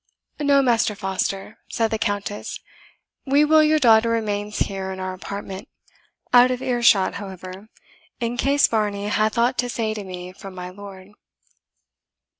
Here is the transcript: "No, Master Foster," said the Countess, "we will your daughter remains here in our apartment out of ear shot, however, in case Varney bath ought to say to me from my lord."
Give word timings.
"No, 0.39 0.63
Master 0.63 0.95
Foster," 0.95 1.59
said 1.69 1.91
the 1.91 1.99
Countess, 1.99 2.59
"we 3.27 3.45
will 3.45 3.61
your 3.61 3.77
daughter 3.77 4.09
remains 4.09 4.57
here 4.57 4.91
in 4.91 4.99
our 4.99 5.13
apartment 5.13 5.67
out 6.33 6.49
of 6.49 6.59
ear 6.63 6.81
shot, 6.81 7.13
however, 7.21 7.69
in 8.19 8.35
case 8.35 8.65
Varney 8.67 9.07
bath 9.09 9.37
ought 9.37 9.59
to 9.59 9.69
say 9.69 9.93
to 9.93 10.03
me 10.03 10.33
from 10.33 10.55
my 10.55 10.71
lord." 10.71 11.09